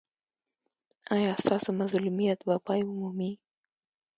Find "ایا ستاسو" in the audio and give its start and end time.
1.15-1.69